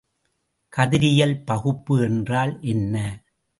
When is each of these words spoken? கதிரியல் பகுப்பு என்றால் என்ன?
கதிரியல் 0.73 1.35
பகுப்பு 1.45 1.95
என்றால் 2.01 2.59
என்ன? 2.61 2.95